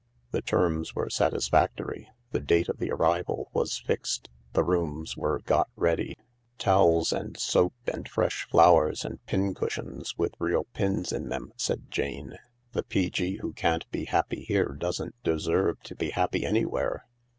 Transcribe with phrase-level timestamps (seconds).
[0.31, 5.69] The terms were satisfactory, the date of the arrival was fixed, the rooms were got
[5.75, 6.17] ready.
[6.57, 12.39] "Towels and soap and fresh flowers ajnd pincushions with real pins in them," said Jane.
[12.71, 13.35] "The P.G.
[13.41, 17.05] who can't be happy here doesn't deserve to be happy anywhere."